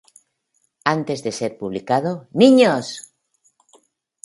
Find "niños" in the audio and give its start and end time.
2.41-2.87